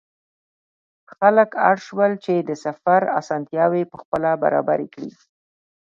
[1.15, 5.11] خلک اړ شول چې د سفر اسانتیاوې پخپله برابرې کړي.